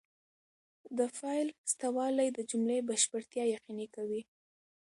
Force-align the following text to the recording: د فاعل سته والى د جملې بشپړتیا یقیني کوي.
د 0.97 0.99
فاعل 1.17 1.47
سته 1.71 1.87
والى 1.95 2.27
د 2.33 2.39
جملې 2.51 2.77
بشپړتیا 2.89 3.43
یقیني 3.55 3.87
کوي. 3.95 4.21